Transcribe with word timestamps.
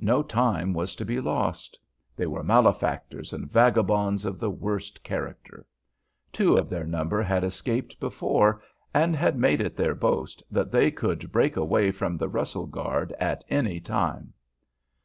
No 0.00 0.24
time 0.24 0.72
was 0.72 0.96
to 0.96 1.04
be 1.04 1.20
lost. 1.20 1.78
They 2.16 2.26
were 2.26 2.42
malefactors 2.42 3.32
and 3.32 3.48
vagabonds 3.48 4.24
of 4.24 4.40
the 4.40 4.50
worst 4.50 5.04
character. 5.04 5.64
Two 6.32 6.56
of 6.56 6.68
their 6.68 6.82
number 6.82 7.22
had 7.22 7.44
escaped 7.44 8.00
before 8.00 8.60
and 8.92 9.14
had 9.14 9.38
made 9.38 9.60
it 9.60 9.76
their 9.76 9.94
boast 9.94 10.42
that 10.50 10.72
they 10.72 10.90
could 10.90 11.30
break 11.30 11.56
away 11.56 11.92
from 11.92 12.16
the 12.16 12.28
Russell 12.28 12.66
guard 12.66 13.12
at 13.20 13.44
any 13.48 13.78
time. 13.78 14.32